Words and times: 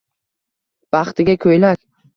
Baxtiga 0.97 1.39
ko'ylak... 1.47 1.85